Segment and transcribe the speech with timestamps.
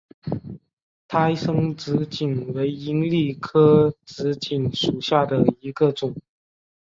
[1.07, 3.03] 胎生紫堇为罂
[3.35, 6.15] 粟科紫堇属下的一个种。